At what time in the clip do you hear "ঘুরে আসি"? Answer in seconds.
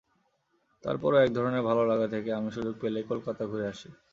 3.45-3.89